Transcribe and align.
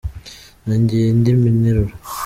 Nangiye 0.65 1.03
indi 1.11 1.31
nteruro. 1.57 1.93